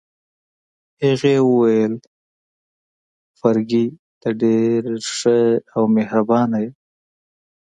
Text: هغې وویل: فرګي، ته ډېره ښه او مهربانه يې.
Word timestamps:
هغې 1.03 1.35
وویل: 1.47 1.93
فرګي، 3.39 3.85
ته 4.21 4.29
ډېره 4.41 4.93
ښه 5.17 5.39
او 5.75 5.83
مهربانه 5.95 6.57
يې. 6.63 6.69